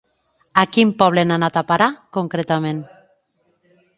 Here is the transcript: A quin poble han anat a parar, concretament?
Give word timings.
A 0.61 0.63
quin 0.77 0.93
poble 1.01 1.25
han 1.25 1.33
anat 1.35 1.59
a 1.61 1.63
parar, 1.73 1.89
concretament? 2.19 2.83